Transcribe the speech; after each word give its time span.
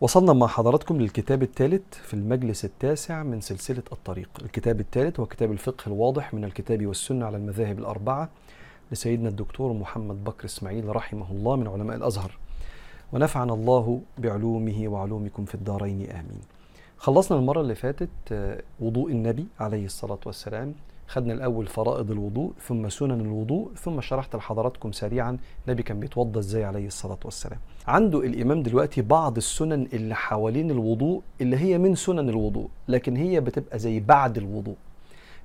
وصلنا 0.00 0.32
مع 0.32 0.46
حضراتكم 0.46 1.00
للكتاب 1.00 1.42
الثالث 1.42 1.94
في 1.94 2.14
المجلس 2.14 2.64
التاسع 2.64 3.22
من 3.22 3.40
سلسلة 3.40 3.82
الطريق. 3.92 4.28
الكتاب 4.42 4.80
الثالث 4.80 5.20
هو 5.20 5.26
كتاب 5.26 5.52
الفقه 5.52 5.82
الواضح 5.86 6.34
من 6.34 6.44
الكتاب 6.44 6.86
والسنة 6.86 7.26
على 7.26 7.36
المذاهب 7.36 7.78
الأربعة 7.78 8.28
لسيدنا 8.92 9.28
الدكتور 9.28 9.72
محمد 9.72 10.24
بكر 10.24 10.44
إسماعيل 10.44 10.96
رحمه 10.96 11.30
الله 11.30 11.56
من 11.56 11.68
علماء 11.68 11.96
الأزهر. 11.96 12.38
ونفعنا 13.12 13.54
الله 13.54 14.00
بعلومه 14.18 14.88
وعلومكم 14.88 15.44
في 15.44 15.54
الدارين. 15.54 16.10
آمين. 16.10 16.40
خلصنا 16.98 17.38
المرة 17.38 17.60
اللي 17.60 17.74
فاتت 17.74 18.08
آه، 18.32 18.62
وضوء 18.80 19.10
النبي 19.10 19.46
عليه 19.60 19.84
الصلاة 19.86 20.20
والسلام. 20.26 20.74
خدنا 21.08 21.32
الأول 21.32 21.66
فرائض 21.66 22.10
الوضوء 22.10 22.52
ثم 22.66 22.88
سنن 22.88 23.20
الوضوء 23.20 23.70
ثم 23.74 24.00
شرحت 24.00 24.36
لحضراتكم 24.36 24.92
سريعا 24.92 25.38
النبي 25.66 25.82
كان 25.82 26.00
بيتوضى 26.00 26.38
إزاي 26.38 26.64
عليه 26.64 26.86
الصلاة 26.86 27.18
والسلام. 27.24 27.58
عنده 27.86 28.20
الإمام 28.20 28.62
دلوقتي 28.62 29.02
بعض 29.02 29.36
السنن 29.36 29.86
اللي 29.92 30.14
حوالين 30.14 30.70
الوضوء 30.70 31.22
اللي 31.40 31.56
هي 31.56 31.78
من 31.78 31.94
سنن 31.94 32.28
الوضوء 32.28 32.68
لكن 32.88 33.16
هي 33.16 33.40
بتبقى 33.40 33.78
زي 33.78 34.00
بعد 34.00 34.36
الوضوء. 34.36 34.74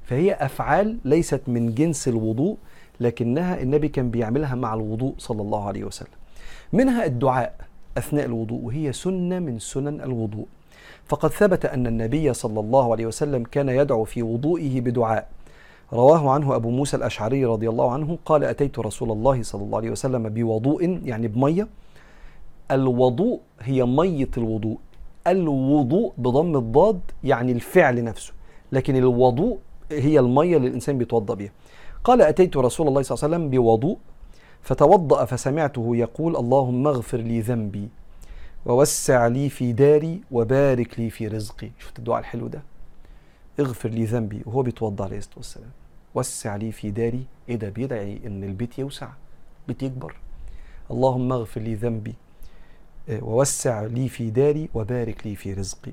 فهي 0.04 0.34
أفعال 0.34 0.98
ليست 1.06 1.42
من 1.48 1.74
جنس 1.74 2.08
الوضوء 2.08 2.58
لكنها 3.00 3.62
النبي 3.62 3.88
كان 3.88 4.12
بيعملها 4.12 4.56
مع 4.56 4.74
الوضوء 4.74 5.14
صلى 5.18 5.42
الله 5.42 5.68
عليه 5.68 5.84
وسلم. 5.84 6.10
منها 6.74 7.06
الدعاء 7.06 7.56
أثناء 7.98 8.26
الوضوء 8.26 8.62
وهي 8.62 8.94
سنة 8.94 9.40
من 9.40 9.60
سنن 9.60 10.02
الوضوء. 10.02 10.46
فقد 11.06 11.30
ثبت 11.30 11.66
أن 11.66 11.88
النبي 11.88 12.34
صلى 12.34 12.60
الله 12.60 12.92
عليه 12.92 13.06
وسلم 13.06 13.44
كان 13.44 13.70
يدعو 13.70 14.04
في 14.04 14.24
وضوئه 14.24 14.82
بدعاء. 14.82 15.28
رواه 15.94 16.32
عنه 16.32 16.56
أبو 16.56 16.70
موسى 16.70 16.98
الأشعري 16.98 17.46
رضي 17.46 17.70
الله 17.70 17.92
عنه 17.92 18.18
قال 18.26 18.44
أتيت 18.44 18.80
رسول 18.80 19.12
الله 19.12 19.44
صلى 19.44 19.62
الله 19.64 19.78
عليه 19.78 19.92
وسلم 19.92 20.30
بوضوء 20.30 21.00
يعني 21.06 21.28
بمية. 21.28 21.68
الوضوء 22.72 23.40
هي 23.60 23.86
مية 23.86 24.30
الوضوء. 24.38 24.78
الوضوء 25.28 26.14
بضم 26.18 26.58
الضاد 26.58 27.00
يعني 27.24 27.52
الفعل 27.52 28.04
نفسه 28.04 28.34
لكن 28.72 28.96
الوضوء 28.96 29.58
هي 29.92 30.20
المية 30.20 30.58
اللي 30.58 30.68
الإنسان 30.68 30.98
بيتوضأ 30.98 31.34
بها 31.34 31.52
قال 32.04 32.22
أتيت 32.22 32.58
رسول 32.58 32.88
الله 32.88 33.02
صلى 33.02 33.16
الله 33.16 33.26
عليه 33.26 33.36
وسلم 33.36 33.50
بوضوء 33.50 33.98
فتوضأ 34.62 35.26
فسمعته 35.26 35.96
يقول 35.96 36.36
اللهم 36.36 36.88
اغفر 36.88 37.18
لي 37.18 37.42
ذنبي 37.42 37.90
ووسع 38.66 39.28
لي 39.28 39.50
في 39.50 39.74
داري 39.74 40.22
وبارك 40.32 41.00
لي 41.00 41.10
في 41.10 41.28
رزقي. 41.28 41.70
شفت 41.80 42.00
الدعاء 42.00 42.20
الحلو 42.20 42.48
ده؟ 42.48 42.62
اغفر 43.62 43.90
لي 43.90 44.06
ذنبي 44.06 44.42
وهو 44.46 44.64
بيتوضأ 44.64 45.06
عليه 45.06 45.18
الصلاة 45.18 45.38
والسلام. 45.38 45.70
وسع 46.16 46.56
لي 46.56 46.72
في 46.72 46.92
داري 46.92 47.26
إيه 47.50 47.56
ده 47.56 47.70
بيدعي 47.70 48.20
إن 48.26 48.44
البيت 48.44 48.80
يوسع 48.80 49.10
بيت 49.68 49.84
يكبر. 49.84 50.16
اللهم 50.92 51.32
اغفر 51.34 51.62
لي 51.62 51.76
ذنبي 51.76 52.16
آه، 53.10 53.24
ووسع 53.24 53.82
لي 53.82 54.10
في 54.10 54.30
داري 54.30 54.70
وبارك 54.74 55.28
لي 55.28 55.36
في 55.36 55.54
رزقي. 55.54 55.92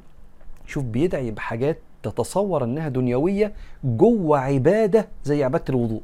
شوف 0.67 0.85
بيدعي 0.85 1.31
بحاجات 1.31 1.79
تتصور 2.03 2.65
إنها 2.65 2.89
دنيوية 2.89 3.53
جوه 3.85 4.39
عبادة 4.39 5.09
زي 5.25 5.45
عبادة 5.45 5.65
الوضوء. 5.69 6.03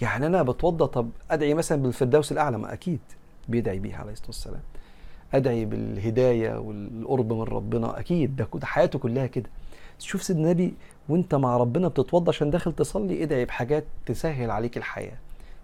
يعني 0.00 0.26
أنا 0.26 0.42
بتوضى 0.42 0.86
طب 0.86 1.10
أدعي 1.30 1.54
مثلا 1.54 1.82
بالفردوس 1.82 2.32
الأعلى 2.32 2.58
ما 2.58 2.72
أكيد 2.72 3.00
بيدعي 3.48 3.78
بيها 3.78 3.96
عليه 3.96 4.12
الصلاة 4.12 4.26
والسلام. 4.28 4.60
أدعي 5.34 5.64
بالهداية 5.64 6.58
والقرب 6.58 7.32
من 7.32 7.42
ربنا 7.42 8.00
أكيد 8.00 8.36
ده 8.36 8.48
حياته 8.62 8.98
كلها 8.98 9.26
كده. 9.26 9.50
شوف 9.98 10.22
سيدنا 10.22 10.42
النبي 10.42 10.74
وانت 11.08 11.34
مع 11.34 11.56
ربنا 11.56 11.88
بتتوضى 11.88 12.28
عشان 12.28 12.50
داخل 12.50 12.72
تصلي 12.72 13.22
ادعي 13.22 13.44
بحاجات 13.44 13.84
تسهل 14.06 14.50
عليك 14.50 14.76
الحياة 14.76 15.16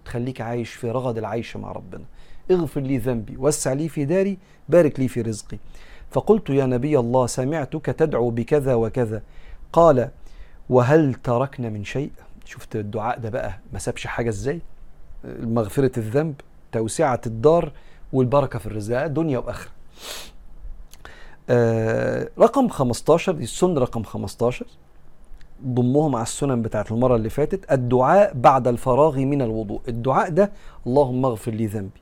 تخليك 0.05 0.41
عايش 0.41 0.73
في 0.73 0.91
رغد 0.91 1.17
العيش 1.17 1.57
مع 1.57 1.71
ربنا. 1.71 2.03
اغفر 2.51 2.81
لي 2.81 2.97
ذنبي 2.97 3.37
وسع 3.37 3.73
لي 3.73 3.89
في 3.89 4.05
داري 4.05 4.37
بارك 4.69 4.99
لي 4.99 5.07
في 5.07 5.21
رزقي. 5.21 5.57
فقلت 6.11 6.49
يا 6.49 6.65
نبي 6.65 6.99
الله 6.99 7.27
سمعتك 7.27 7.85
تدعو 7.85 8.29
بكذا 8.29 8.73
وكذا. 8.73 9.21
قال 9.73 10.09
وهل 10.69 11.13
تركنا 11.13 11.69
من 11.69 11.83
شيء؟ 11.83 12.11
شفت 12.45 12.75
الدعاء 12.75 13.19
ده 13.19 13.29
بقى 13.29 13.59
ما 13.73 13.79
سابش 13.79 14.07
حاجة 14.07 14.29
إزاي؟ 14.29 14.61
مغفرة 15.25 15.91
الذنب 15.97 16.35
توسعة 16.71 17.21
الدار 17.25 17.71
والبركة 18.13 18.59
في 18.59 18.65
الرزق. 18.65 19.07
دنيا 19.07 19.37
وآخرة. 19.39 19.71
آه 21.53 22.29
رقم 22.39 22.67
15 22.67 23.31
دي 23.31 23.43
السنة 23.43 23.79
رقم 23.79 24.03
15 24.03 24.65
ضمه 25.65 26.09
مع 26.09 26.21
السنن 26.21 26.61
بتاعت 26.61 26.91
المرة 26.91 27.15
اللي 27.15 27.29
فاتت 27.29 27.71
الدعاء 27.71 28.33
بعد 28.35 28.67
الفراغ 28.67 29.17
من 29.17 29.41
الوضوء. 29.41 29.81
الدعاء 29.87 30.29
ده 30.29 30.51
اللهم 30.87 31.25
اغفر 31.25 31.51
لي 31.51 31.65
ذنبي 31.65 32.01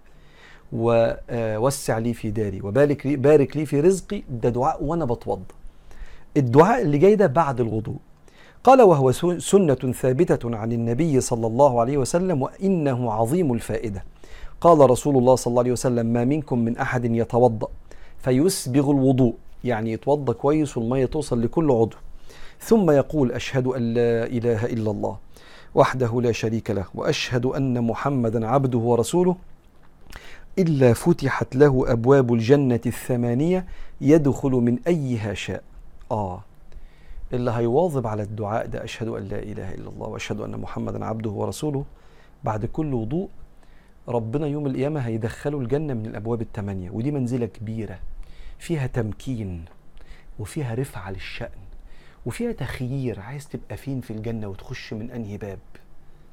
ووسع 0.73 1.97
لي 1.97 2.13
في 2.13 2.31
داري 2.31 2.61
وبارك 2.61 3.05
لي 3.05 3.15
بارك 3.15 3.57
لي 3.57 3.65
في 3.65 3.79
رزقي. 3.81 4.23
ده 4.29 4.49
دعاء 4.49 4.83
وأنا 4.83 5.05
بتوضى. 5.05 5.53
الدعاء 6.37 6.81
اللي 6.81 6.97
جاي 6.97 7.15
ده 7.15 7.27
بعد 7.27 7.59
الوضوء. 7.61 7.97
قال 8.63 8.81
وهو 8.81 9.11
سنة 9.37 9.75
ثابتة 9.75 10.57
عن 10.57 10.71
النبي 10.71 11.21
صلى 11.21 11.47
الله 11.47 11.81
عليه 11.81 11.97
وسلم 11.97 12.41
وإنه 12.41 13.11
عظيم 13.11 13.53
الفائدة. 13.53 14.03
قال 14.61 14.89
رسول 14.89 15.17
الله 15.17 15.35
صلى 15.35 15.51
الله 15.51 15.61
عليه 15.61 15.71
وسلم 15.71 16.05
ما 16.05 16.25
منكم 16.25 16.59
من 16.59 16.77
أحد 16.77 17.05
يتوضأ. 17.05 17.67
فيسبغ 18.21 18.91
الوضوء 18.91 19.35
يعني 19.63 19.91
يتوضأ 19.91 20.33
كويس 20.33 20.77
والمية 20.77 21.05
توصل 21.05 21.41
لكل 21.41 21.71
عضو. 21.71 21.95
ثم 22.59 22.91
يقول 22.91 23.31
أشهد 23.31 23.67
أن 23.67 23.93
لا 23.93 24.25
إله 24.25 24.65
إلا 24.65 24.91
الله 24.91 25.17
وحده 25.75 26.21
لا 26.21 26.31
شريك 26.31 26.71
له 26.71 26.85
وأشهد 26.95 27.45
أن 27.45 27.81
محمدا 27.83 28.47
عبده 28.47 28.77
ورسوله. 28.77 29.35
إلا 30.59 30.93
فتحت 30.93 31.55
له 31.55 31.91
أبواب 31.91 32.33
الجنة 32.33 32.79
الثمانية 32.85 33.65
يدخل 34.01 34.51
من 34.51 34.79
أيها 34.87 35.33
شاء. 35.33 35.63
آه. 36.11 36.41
اللي 37.33 37.51
هيواظب 37.51 38.07
على 38.07 38.23
الدعاء 38.23 38.65
ده 38.65 38.83
أشهد 38.83 39.07
أن 39.07 39.23
لا 39.23 39.39
إله 39.39 39.73
إلا 39.73 39.89
الله 39.89 40.07
وأشهد 40.07 40.39
أن 40.41 40.57
محمدا 40.57 41.05
عبده 41.05 41.29
ورسوله. 41.29 41.85
بعد 42.43 42.65
كل 42.65 42.93
وضوء 42.93 43.29
ربنا 44.09 44.47
يوم 44.47 44.67
القيامة 44.67 44.99
هيدخله 44.99 45.59
الجنة 45.59 45.93
من 45.93 46.05
الأبواب 46.05 46.41
الثمانية 46.41 46.89
ودي 46.91 47.11
منزلة 47.11 47.45
كبيرة 47.45 47.99
فيها 48.59 48.87
تمكين 48.87 49.65
وفيها 50.39 50.75
رفعة 50.75 51.11
للشأن 51.11 51.49
وفيها 52.25 52.51
تخيير 52.51 53.19
عايز 53.19 53.47
تبقى 53.47 53.77
فين 53.77 54.01
في 54.01 54.11
الجنة 54.13 54.47
وتخش 54.47 54.93
من 54.93 55.11
أنهي 55.11 55.37
باب؟ 55.37 55.59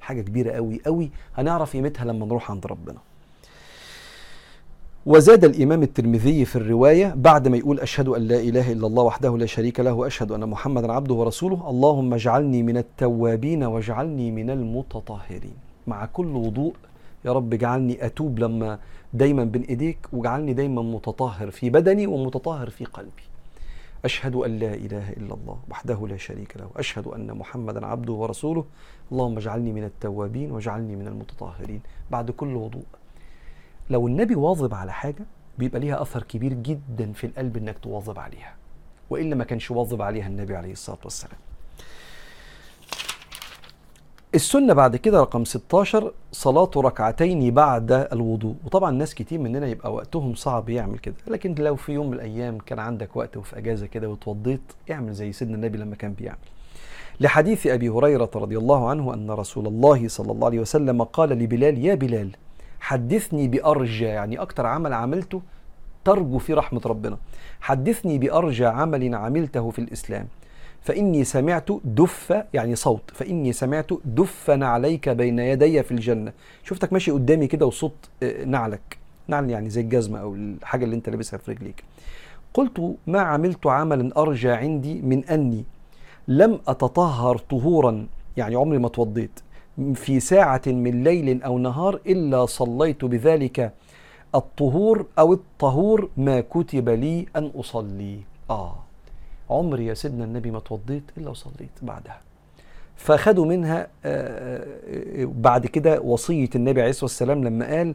حاجة 0.00 0.20
كبيرة 0.22 0.53
قوي 0.53 0.81
قوي 0.86 1.10
هنعرف 1.36 1.72
قيمتها 1.72 2.04
لما 2.04 2.26
نروح 2.26 2.50
عند 2.50 2.66
ربنا. 2.66 2.98
وزاد 5.06 5.44
الإمام 5.44 5.82
الترمذي 5.82 6.44
في 6.44 6.56
الرواية 6.56 7.15
بعد 7.16 7.48
ما 7.48 7.56
يقول 7.56 7.81
أشهد 7.81 8.09
أن 8.09 8.22
لا 8.22 8.41
إله 8.41 8.72
إلا 8.72 8.86
الله 8.86 9.03
وحده 9.03 9.38
لا 9.38 9.47
شريك 9.47 9.81
له 9.81 9.92
وأشهد 9.92 10.32
أن 10.32 10.48
محمدا 10.48 10.92
عبده 10.92 11.15
ورسوله 11.15 11.70
اللهم 11.70 12.15
اجعلني 12.15 12.62
من 12.62 12.76
التوابين 12.76 13.65
واجعلني 13.65 14.31
من 14.31 14.50
المتطهرين. 14.50 15.56
مع 15.86 16.06
كل 16.06 16.26
وضوء 16.36 16.75
يا 17.26 17.32
رب 17.32 17.54
اجعلني 17.54 18.06
أتوب 18.06 18.38
لما 18.38 18.78
دايما 19.12 19.44
بين 19.44 19.62
إيديك 19.62 19.98
واجعلني 20.12 20.53
دايما 20.53 20.82
متطهر 20.82 21.50
في 21.50 21.70
بدني 21.70 22.06
ومتطهر 22.06 22.70
في 22.70 22.84
قلبي. 22.84 23.22
أشهد 24.04 24.34
أن 24.34 24.59
لا 24.59 24.75
إله 24.75 25.10
إلا 25.10 25.34
الله 25.34 25.59
وحده 25.70 26.06
لا 26.09 26.16
شريك 26.16 26.56
له. 26.56 26.70
أشهد 26.76 27.06
أن 27.06 27.32
محمدا 27.32 27.86
عبده 27.86 28.12
ورسوله. 28.12 28.65
اللهم 29.12 29.36
اجعلني 29.36 29.72
من 29.72 29.84
التوابين 29.84 30.50
واجعلني 30.53 30.97
من 30.97 31.06
المتطهرين. 31.06 31.81
بعد 32.10 32.31
كل 32.31 32.54
وضوء. 32.54 32.84
لو 33.91 34.06
النبي 34.06 34.34
واظب 34.34 34.75
على 34.75 34.92
حاجة 34.92 35.25
بيبقى 35.59 35.81
ليها 35.81 36.03
أثر 36.03 36.22
كبير 36.22 36.53
جدا 36.53 37.12
في 37.12 37.26
القلب 37.26 37.56
إنك 37.56 37.78
تواظب 37.78 38.19
عليها. 38.19 38.54
والا 39.10 39.36
ما 39.36 39.44
كانش 39.44 39.70
واظب 39.70 40.03
عليها 40.03 40.26
النبي 40.26 40.56
عليه 40.56 40.72
الصلاة 40.72 40.98
والسلام. 41.04 41.38
السنة 44.36 44.74
بعد 44.74 44.97
كده 44.97 45.20
رقم 45.20 45.44
16 45.44 46.12
صلاة 46.32 46.70
ركعتين 46.76 47.54
بعد 47.54 47.92
الوضوء. 47.92 48.54
وطبعا 48.65 48.91
ناس 48.91 49.15
كتير 49.15 49.38
مننا 49.38 49.66
يبقى 49.66 49.92
وقتهم 49.94 50.34
صعب 50.34 50.68
يعمل 50.68 50.98
كده. 50.98 51.15
لكن 51.28 51.54
لو 51.54 51.77
في 51.77 51.92
يوم 51.92 52.06
من 52.06 52.15
الأيام 52.15 52.59
كان 52.59 52.78
عندك 52.78 53.16
وقت 53.16 53.36
وفي 53.36 53.59
أجازة 53.59 53.86
كده 53.86 54.09
وتوضيت 54.09 54.60
اعمل 54.91 55.12
زي 55.12 55.33
سيدنا 55.33 55.54
النبي 55.54 55.78
لما 55.78 55.97
كان 55.97 56.12
بيعمل. 56.12 56.38
لحديث 57.21 57.66
أبي 57.66 57.88
هريرة 57.88 58.30
رضي 58.34 58.59
الله 58.59 58.88
عنه 58.88 59.15
أن 59.15 59.30
رسول 59.30 59.66
الله 59.66 60.09
صلى 60.09 60.33
الله 60.33 60.47
عليه 60.47 60.60
وسلم 60.60 61.03
قال 61.03 61.28
لبلال 61.28 61.84
يا 61.84 61.94
بلال 61.94 62.30
حدثني 62.80 63.48
بأرجى. 63.48 64.04
يعني 64.04 64.39
أكتر 64.41 64.66
عمل 64.66 64.92
عملته 64.92 65.42
ترجو 66.04 66.39
في 66.39 66.54
رحمة 66.54 66.80
ربنا. 66.86 67.18
حدثني 67.60 68.18
بأرجى 68.18 68.66
عمل 68.66 69.15
عملته 69.15 69.71
في 69.71 69.78
الإسلام. 69.78 70.28
فإني 70.86 71.24
سمعت 71.24 71.68
دف 71.84 72.42
يعني 72.54 72.74
صوت 72.74 73.10
فإني 73.15 73.53
سمعت 73.53 73.91
دفا 74.04 74.65
عليك 74.65 75.09
بين 75.09 75.38
يدي 75.38 75.83
في 75.83 75.92
الجنة. 75.92 76.33
شفتك 76.62 76.92
ماشي 76.92 77.10
قدامي 77.10 77.47
كده 77.47 77.66
وصوت 77.66 77.94
آه، 78.22 78.44
نعلك. 78.44 78.98
نعل 79.28 79.50
يعني 79.50 79.71
زي 79.71 79.80
الجزمة 79.80 80.18
أو 80.18 80.34
الحاجة 80.34 80.84
اللي 80.84 80.97
أنت 80.97 81.09
لابسها 81.09 81.38
في 81.38 81.50
رجليك. 81.50 81.84
قلت 82.54 82.97
ما 83.06 83.21
عملت 83.21 83.66
عملا 83.66 84.10
أرجى 84.16 84.50
عندي 84.50 85.03
من 85.03 85.24
أني 85.24 85.65
لم 86.28 86.60
أتطهر 86.68 87.39
طهورا 87.39 88.06
يعني 88.36 88.56
عمري 88.56 88.78
ما 88.78 88.89
توضيت 88.89 89.41
في 89.94 90.21
ساعة 90.21 90.62
من 90.66 91.04
ليل 91.04 91.42
أو 91.42 91.59
نهار 91.59 92.00
إلا 92.06 92.47
صليت 92.47 93.04
بذلك 93.04 93.72
الطهور 94.34 95.06
أو 95.18 95.32
الطهور 95.32 96.09
ما 96.16 96.41
كتب 96.41 96.89
لي 96.89 97.27
أن 97.36 97.53
أصلي. 97.56 98.21
آه. 98.50 98.85
عمري 99.51 99.87
يا 99.87 99.95
سيدنا 99.95 100.25
النبي 100.25 100.51
ما 100.51 100.60
توضيت 100.60 101.03
إلا 101.19 101.31
وصليت 101.31 101.71
بعدها. 101.83 102.21
فخدوا 102.97 103.47
منها 103.47 103.87
آه، 104.04 104.66
آه، 105.22 105.25
بعد 105.25 105.66
كده 105.66 106.01
وصية 106.01 106.51
النبي 106.54 106.81
عليه 106.81 106.91
الصلاة 106.91 107.04
والسلام 107.04 107.45
لما 107.45 107.66
قال 107.77 107.95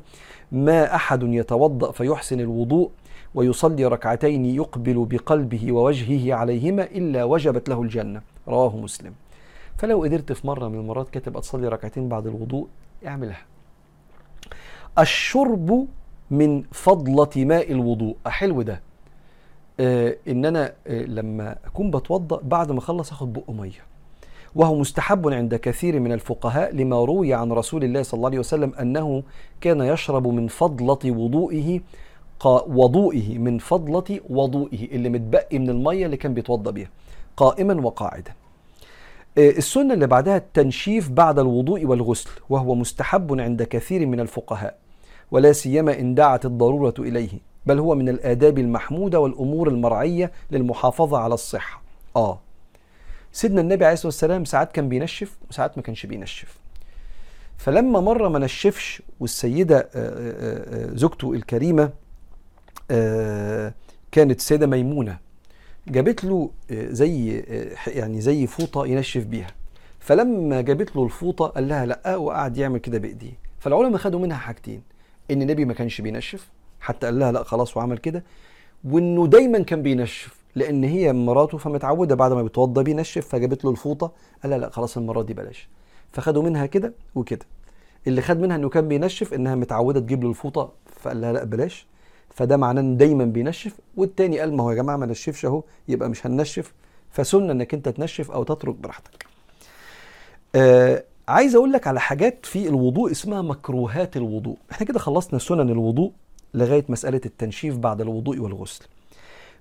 ما 0.51 0.95
أحد 0.95 1.23
يتوضأ 1.23 1.91
فيحسن 1.91 2.39
الوضوء 2.39 2.91
ويصلي 3.35 3.85
ركعتين 3.85 4.45
يقبل 4.45 5.05
بقلبه 5.05 5.71
ووجهه 5.71 6.33
عليهما 6.35 6.83
إلا 6.83 7.23
وجبت 7.23 7.69
له 7.69 7.81
الجنة 7.81 8.21
رواه 8.47 8.77
مسلم. 8.77 9.13
فلو 9.77 10.03
قدرت 10.03 10.31
في 10.31 10.47
مرة 10.47 10.67
من 10.67 10.79
المرات 10.79 11.09
كده 11.09 11.23
تبقى 11.23 11.41
تصلي 11.41 11.67
ركعتين 11.67 12.09
بعد 12.09 12.27
الوضوء 12.27 12.67
اعملها. 13.07 13.41
الشرب 14.99 15.87
من 16.31 16.61
فضلة 16.71 17.45
ماء 17.45 17.71
الوضوء. 17.71 18.15
حلو 18.25 18.61
ده. 18.61 18.73
آه 18.73 18.79
إن 20.27 20.45
أنا 20.45 20.73
آه 20.87 21.01
لما 21.01 21.55
أكون 21.65 21.91
بتوضأ 21.91 22.39
بعد 22.43 22.71
ما 22.71 22.79
أخلص 22.79 23.11
آخد 23.11 23.33
بق 23.33 23.49
مية. 23.51 23.91
وهو 24.55 24.75
مستحب 24.75 25.27
عند 25.29 25.55
كثير 25.55 25.99
من 25.99 26.11
الفقهاء 26.11 26.75
لما 26.75 27.05
روي 27.05 27.33
عن 27.33 27.51
رسول 27.51 27.83
الله 27.83 28.03
صلى 28.03 28.17
الله 28.17 28.27
عليه 28.29 28.39
وسلم 28.39 28.73
أنه 28.73 29.23
كان 29.61 29.81
يشرب 29.81 30.27
من 30.27 30.47
فضلة 30.47 31.11
وضوئه 31.11 31.79
وضوئه 32.67 33.37
من 33.37 33.57
فضلة 33.57 34.19
وضوئه 34.29 34.85
اللي 34.85 35.09
متبقي 35.09 35.59
من 35.59 35.69
المية 35.69 36.05
اللي 36.05 36.17
كان 36.17 36.33
بيتوضأ 36.33 36.71
بيها 36.71 36.89
قائما 37.37 37.73
وقاعدا. 37.85 38.31
آه، 39.37 39.49
السنة 39.49 39.93
اللي 39.93 40.07
بعدها 40.07 40.37
التنشيف 40.37 41.09
بعد 41.09 41.39
الوضوء 41.39 41.85
والغسل 41.85 42.29
وهو 42.49 42.75
مستحب 42.75 43.39
عند 43.39 43.63
كثير 43.63 44.05
من 44.05 44.19
الفقهاء 44.19 44.77
ولا 45.31 45.51
سيما 45.51 45.99
إن 45.99 46.15
دعت 46.15 46.45
الضرورة 46.45 46.93
إليه. 46.99 47.50
بل 47.65 47.79
هو 47.79 47.95
من 47.95 48.09
الآداب 48.09 48.59
المحمودة 48.59 49.19
والأمور 49.19 49.67
المرعية 49.67 50.31
للمحافظة 50.51 51.17
على 51.17 51.33
الصحة. 51.33 51.81
آه. 52.15 52.39
سيدنا 53.31 53.61
النبي 53.61 53.85
عليه 53.85 53.93
الصلاة 53.93 54.07
والسلام 54.07 54.45
ساعات 54.45 54.71
كان 54.71 54.89
بينشف 54.89 55.37
وساعات 55.49 55.77
ما 55.77 55.83
كانش 55.83 56.05
بينشف. 56.05 56.59
فلما 57.57 57.99
مرة 57.99 58.29
ما 58.29 58.39
نشفش 58.39 59.01
والسيدة 59.19 59.77
آه، 59.79 59.89
آه، 59.95 60.91
آه، 60.91 60.95
زوجته 60.95 61.33
الكريمة 61.33 61.89
كانت 64.11 64.39
السيدة 64.39 64.67
ميمونة 64.67 65.17
جابت 65.87 66.23
له 66.23 66.51
زي 66.71 67.43
يعني 67.87 68.21
زي 68.21 68.47
فوطة 68.47 68.87
ينشف 68.87 69.25
بيها. 69.25 69.47
فلما 69.99 70.61
جابت 70.61 70.95
له 70.95 71.03
الفوطة 71.03 71.47
قال 71.47 71.67
لها 71.67 71.85
لأ 71.85 72.15
وقعد 72.15 72.57
يعمل 72.57 72.79
كده 72.79 72.97
بإيديه. 72.97 73.33
فالعلماء 73.59 73.97
خدوا 73.97 74.19
منها 74.19 74.37
حاجتين 74.37 74.81
إن 75.31 75.41
النبي 75.41 75.65
ما 75.65 75.73
كانش 75.73 76.01
بينشف 76.01 76.49
حتى 76.81 77.07
قال 77.07 77.19
لها 77.19 77.31
لا 77.31 77.43
خلاص 77.43 77.77
وعمل 77.77 77.97
كده. 77.97 78.23
وإنه 78.83 79.27
دايما 79.27 79.59
كان 79.59 79.81
بينشف 79.81 80.41
لأن 80.55 80.83
هي 80.83 81.13
مراته 81.13 81.57
فمتعودة 81.57 82.15
بعد 82.15 82.33
ما 82.33 82.43
بيتوضى 82.43 82.83
بينشف 82.83 83.27
فجابت 83.27 83.65
له 83.65 83.71
الفوطة 83.71 84.11
قال 84.43 84.49
لها 84.49 84.57
لا 84.57 84.69
خلاص 84.69 84.97
المرة 84.97 85.21
دي 85.21 85.33
بلاش. 85.33 85.69
فخدوا 86.11 86.43
منها 86.43 86.65
كده 86.65 86.93
وكده. 87.15 87.45
اللي 88.07 88.21
خد 88.21 88.39
منها 88.39 88.55
إنه 88.55 88.69
كان 88.69 88.87
بينشف 88.87 89.33
إنها 89.33 89.55
متعودة 89.55 89.99
تجيب 89.99 90.23
له 90.23 90.29
الفوطة 90.29 90.71
فقال 91.01 91.21
لها 91.21 91.33
لا 91.33 91.43
بلاش. 91.43 91.87
فده 92.29 92.57
معناه 92.57 92.81
إنه 92.81 92.97
دايما 92.97 93.25
بينشف. 93.25 93.77
والتاني 93.97 94.39
قال 94.39 94.57
ما 94.57 94.63
هو 94.63 94.71
يا 94.71 94.75
جماعة 94.75 94.97
ما 94.97 95.05
نشفش 95.05 95.45
أهو 95.45 95.63
يبقى 95.87 96.09
مش 96.09 96.25
هننشف. 96.27 96.73
فسنة 97.11 97.51
إنك 97.51 97.73
أنت 97.73 97.89
تنشف 97.89 98.31
أو 98.31 98.43
تترك 98.43 98.75
براحتك. 98.75 99.25
آه 100.55 101.03
عايز 101.27 101.55
أقول 101.55 101.71
لك 101.71 101.87
على 101.87 101.99
حاجات 101.99 102.45
في 102.45 102.67
الوضوء 102.67 103.11
اسمها 103.11 103.41
مكروهات 103.41 104.17
الوضوء. 104.17 104.57
إحنا 104.71 104.87
كده 104.87 104.99
خلصنا 104.99 105.39
سنن 105.39 105.69
الوضوء. 105.69 106.11
لغاية 106.53 106.85
مسألة 106.89 107.21
التنشيف 107.25 107.77
بعد 107.77 108.01
الوضوء 108.01 108.39
والغسل. 108.39 108.85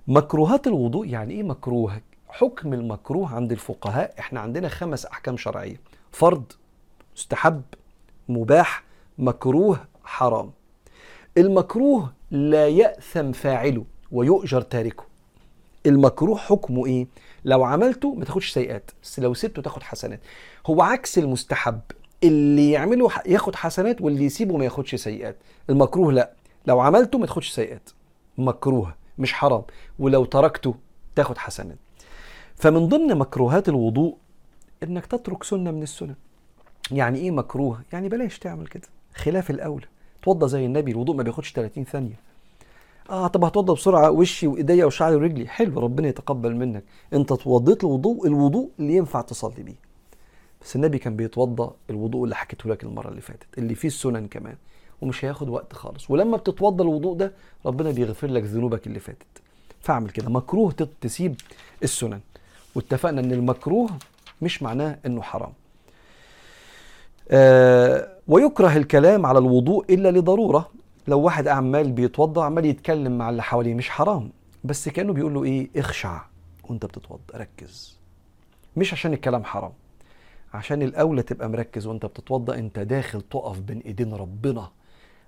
مكروهات 0.07 0.67
الوضوء 0.67 1.07
يعني 1.07 1.33
إيه 1.33 1.43
مكروه؟ 1.43 2.01
حكم 2.29 2.73
المكروه 2.73 3.35
عند 3.35 3.51
الفقهاء 3.51 4.13
إحنا 4.19 4.39
عندنا 4.39 4.69
خمس 4.69 5.05
أحكام 5.05 5.37
شرعية. 5.37 5.79
فرض 6.11 6.43
مستحب 7.15 7.61
مباح 8.29 8.83
مكروه 9.17 9.79
حرام. 10.03 10.51
المكروه 11.37 12.13
لا 12.31 12.67
يأثم 12.67 13.31
فاعله 13.31 13.85
ويؤجر 14.11 14.61
تاركه. 14.61 15.03
المكروه 15.85 16.37
حكمه 16.37 16.85
إيه؟ 16.85 17.07
لو 17.45 17.63
عملته 17.63 18.13
ما 18.13 18.25
تاخدش 18.25 18.51
سيئات 18.51 18.91
بس 19.03 19.19
لو 19.19 19.33
سبته 19.33 19.61
تاخد 19.61 19.83
حسنات. 19.83 20.19
هو 20.65 20.81
عكس 20.81 21.17
المستحب 21.17 21.81
اللي 22.23 22.71
يعمله 22.71 23.09
ياخد 23.25 23.55
حسنات 23.55 24.01
واللي 24.01 24.25
يسيبه 24.25 24.57
ما 24.57 24.65
ياخدش 24.65 24.95
سيئات. 24.95 25.37
المكروه 25.69 26.13
لا. 26.13 26.31
لو 26.67 26.79
عملته 26.79 27.17
ما 27.17 27.25
تاخدش 27.25 27.49
سيئات. 27.49 27.89
مكروه 28.37 28.95
مش 29.17 29.33
حرام. 29.33 29.63
ولو 29.99 30.25
تركته 30.25 30.75
تاخد 31.15 31.37
حسنات 31.37 31.77
فمن 32.55 32.87
ضمن 32.87 33.17
مكروهات 33.17 33.69
الوضوء 33.69 34.17
إنك 34.83 35.05
تترك 35.05 35.43
سنة 35.43 35.71
من 35.71 35.83
السنن. 35.83 36.15
يعني 36.91 37.19
إيه 37.19 37.31
مكروه؟ 37.31 37.81
يعني 37.93 38.09
بلاش 38.09 38.39
تعمل 38.39 38.67
كده. 38.67 38.87
خلاف 39.15 39.49
الأولى. 39.49 39.85
توضى 40.23 40.47
زي 40.47 40.65
النبي 40.65 40.91
الوضوء 40.91 41.15
ما 41.15 41.23
بياخدش 41.23 41.51
30 41.51 41.83
ثانية. 41.83 42.19
آه 43.09 43.27
طب 43.27 43.43
هتوضى 43.43 43.73
بسرعة 43.73 44.11
وشي 44.11 44.47
وإيديا 44.47 44.85
وشعري 44.85 45.15
ورجلي. 45.15 45.47
حلو 45.47 45.79
ربنا 45.79 46.07
يتقبل 46.07 46.55
منك. 46.55 46.83
أنت 47.13 47.33
توضيت 47.33 47.83
الوضوء 47.83 48.27
الوضوء 48.27 48.69
اللي 48.79 48.95
ينفع 48.95 49.21
تصلي 49.21 49.63
بيه. 49.63 49.75
بس 50.61 50.75
النبي 50.75 50.97
كان 50.97 51.15
بيتوضى 51.15 51.73
الوضوء 51.89 52.23
اللي 52.23 52.35
حكيته 52.35 52.69
لك 52.69 52.83
المرة 52.83 53.09
اللي 53.09 53.21
فاتت 53.21 53.47
اللي 53.57 53.75
فيه 53.75 53.87
السنن 53.87 54.27
كمان. 54.27 54.55
ومش 55.01 55.25
هياخد 55.25 55.49
وقت 55.49 55.73
خالص. 55.73 56.11
ولما 56.11 56.37
بتتوضى 56.37 56.83
الوضوء 56.83 57.15
ده 57.15 57.31
ربنا 57.65 57.91
بيغفر 57.91 58.27
لك 58.27 58.43
ذنوبك 58.43 58.87
اللي 58.87 58.99
فاتت. 58.99 59.41
فاعمل 59.81 60.09
كده. 60.09 60.29
مكروه 60.29 60.71
تسيب 61.01 61.35
السنن. 61.83 62.19
واتفقنا 62.75 63.21
إن 63.21 63.31
المكروه 63.31 63.89
مش 64.41 64.63
معناه 64.63 64.99
إنه 65.05 65.21
حرام. 65.21 65.53
آه 67.31 68.09
ويكره 68.27 68.77
الكلام 68.77 69.25
على 69.25 69.39
الوضوء 69.39 69.93
إلا 69.93 70.11
لضرورة. 70.11 70.69
لو 71.07 71.19
واحد 71.19 71.47
عمال 71.47 71.91
بيتوضا 71.91 72.43
عمال 72.45 72.65
يتكلم 72.65 73.17
مع 73.17 73.29
اللي 73.29 73.43
حواليه 73.43 73.73
مش 73.73 73.89
حرام. 73.89 74.31
بس 74.63 74.89
كأنه 74.89 75.13
بيقول 75.13 75.33
له 75.33 75.43
إيه؟ 75.43 75.69
اخشع 75.75 76.21
وأنت 76.63 76.85
بتتوضا 76.85 77.21
ركز. 77.35 77.97
مش 78.77 78.93
عشان 78.93 79.13
الكلام 79.13 79.43
حرام. 79.43 79.71
عشان 80.53 80.81
الأولى 80.81 81.21
تبقى 81.21 81.49
مركز 81.49 81.87
وأنت 81.87 82.05
بتتوضا 82.05 82.55
أنت 82.55 82.79
داخل 82.79 83.21
تقف 83.21 83.59
بين 83.59 83.79
إيدين 83.79 84.13
ربنا. 84.13 84.69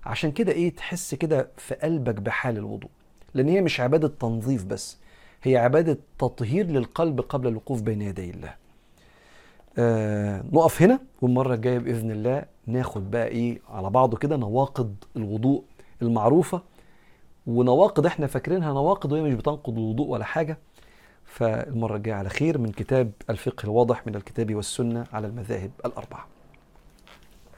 عشان 0.06 0.32
كده 0.32 0.52
إيه 0.52 0.76
تحس 0.76 1.16
كده 1.16 1.50
في 1.58 1.76
قلبك 1.76 2.16
بحال 2.16 2.58
الوضوء. 2.58 2.90
لأن 3.34 3.50
هي 3.50 3.62
مش 3.62 3.80
عبادة 3.80 4.08
تنظيف 4.08 4.66
بس 4.66 4.98
هي 5.44 5.58
عبادة 5.58 5.98
تطهير 6.20 6.66
للقلب 6.68 7.22
قبل 7.22 7.48
الوقوف 7.48 7.82
بين 7.82 8.02
يدي 8.02 8.30
الله. 8.30 8.56
آه 9.78 10.44
نقف 10.52 10.82
هنا 10.82 11.00
والمرة 11.22 11.54
الجاية 11.54 11.78
بإذن 11.78 12.12
الله 12.12 12.46
ناخد 12.68 13.12
بقى 13.12 13.28
إيه 13.28 13.60
على 13.70 13.90
بعضه 13.90 14.18
كده 14.18 14.38
نواقض 14.38 14.96
الوضوء 15.16 15.64
المعروفة. 16.02 16.62
ونواقض 17.48 18.06
إحنا 18.06 18.28
فاكرينها 18.28 18.74
نواقض 18.74 19.12
وهي 19.12 19.22
مش 19.22 19.34
بتنقض 19.34 19.78
الوضوء 19.78 20.08
ولا 20.08 20.24
حاجة. 20.26 20.58
فالمرة 21.26 21.96
الجاية 21.96 22.16
على 22.16 22.30
خير 22.30 22.58
من 22.58 22.72
كتاب 22.72 23.12
الفقه 23.30 23.64
الواضح 23.66 24.08
من 24.08 24.16
الكتاب 24.16 24.56
والسنة 24.56 25.06
على 25.14 25.28
المذاهب 25.28 25.72
الأربعة. 25.86 26.28